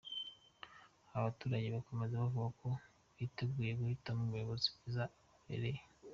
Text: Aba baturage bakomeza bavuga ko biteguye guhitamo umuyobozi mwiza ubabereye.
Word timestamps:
Aba 1.13 1.25
baturage 1.27 1.67
bakomeza 1.75 2.21
bavuga 2.23 2.47
ko 2.59 2.67
biteguye 3.17 3.71
guhitamo 3.79 4.21
umuyobozi 4.23 4.67
mwiza 4.75 5.03
ubabereye. 5.11 5.81